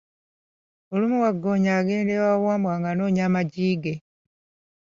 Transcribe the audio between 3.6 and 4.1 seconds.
ge.